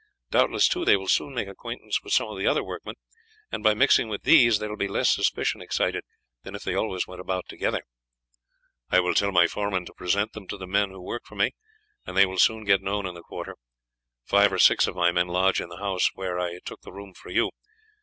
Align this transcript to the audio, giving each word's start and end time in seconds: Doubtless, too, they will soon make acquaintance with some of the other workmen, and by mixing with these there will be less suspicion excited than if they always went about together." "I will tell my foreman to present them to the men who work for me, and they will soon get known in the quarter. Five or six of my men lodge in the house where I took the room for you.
Doubtless, 0.31 0.67
too, 0.67 0.83
they 0.83 0.97
will 0.97 1.07
soon 1.07 1.35
make 1.35 1.47
acquaintance 1.47 2.01
with 2.01 2.11
some 2.11 2.27
of 2.27 2.35
the 2.35 2.47
other 2.47 2.63
workmen, 2.63 2.95
and 3.51 3.61
by 3.63 3.75
mixing 3.75 4.07
with 4.09 4.23
these 4.23 4.57
there 4.57 4.67
will 4.69 4.75
be 4.75 4.87
less 4.87 5.13
suspicion 5.13 5.61
excited 5.61 6.03
than 6.41 6.55
if 6.55 6.63
they 6.63 6.73
always 6.73 7.05
went 7.05 7.21
about 7.21 7.47
together." 7.47 7.83
"I 8.89 8.99
will 8.99 9.13
tell 9.13 9.31
my 9.31 9.45
foreman 9.45 9.85
to 9.85 9.93
present 9.93 10.33
them 10.33 10.47
to 10.47 10.57
the 10.57 10.65
men 10.65 10.89
who 10.89 11.01
work 11.03 11.27
for 11.27 11.35
me, 11.35 11.51
and 12.03 12.17
they 12.17 12.25
will 12.25 12.39
soon 12.39 12.63
get 12.63 12.81
known 12.81 13.05
in 13.05 13.13
the 13.13 13.21
quarter. 13.21 13.55
Five 14.25 14.51
or 14.51 14.57
six 14.57 14.87
of 14.87 14.95
my 14.95 15.11
men 15.11 15.27
lodge 15.27 15.61
in 15.61 15.69
the 15.69 15.77
house 15.77 16.09
where 16.15 16.39
I 16.39 16.57
took 16.65 16.81
the 16.81 16.91
room 16.91 17.13
for 17.13 17.29
you. 17.29 17.51